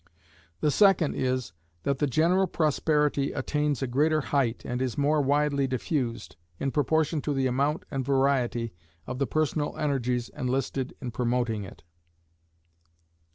[0.61, 1.53] The second is,
[1.83, 7.21] that the general prosperity attains a greater height, and is more widely diffused, in proportion
[7.21, 8.73] to the amount and variety
[9.05, 11.83] of the personal energies enlisted in promoting it.